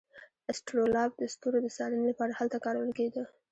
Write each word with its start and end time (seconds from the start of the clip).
اسټرولاب 0.51 1.09
د 1.15 1.21
ستورو 1.33 1.59
د 1.63 1.67
څارنې 1.75 2.05
لپاره 2.11 2.31
هلته 2.39 2.57
کارول 2.65 2.89
کیده. 2.97 3.23